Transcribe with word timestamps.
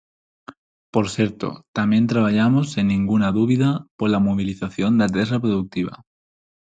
Por 0.95 1.05
certo, 1.17 1.47
tamén 1.77 2.03
traballamos, 2.11 2.65
sen 2.73 2.85
ningunha 2.93 3.29
dúbida, 3.37 3.69
pola 3.99 4.23
mobilización 4.27 4.91
da 4.99 5.07
terra 5.15 5.37
produtiva. 5.43 5.95